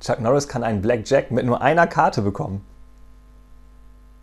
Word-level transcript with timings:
Chuck 0.00 0.20
Norris 0.20 0.48
kann 0.48 0.64
einen 0.64 0.80
Blackjack 0.80 1.30
mit 1.30 1.44
nur 1.44 1.60
einer 1.60 1.86
Karte 1.86 2.22
bekommen. 2.22 2.64